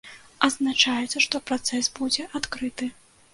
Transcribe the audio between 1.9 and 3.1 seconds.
будзе адкрыты.